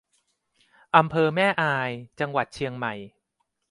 [0.97, 1.89] อำเภอแม่อาย
[2.19, 2.93] จังหวัดเชียงใหม่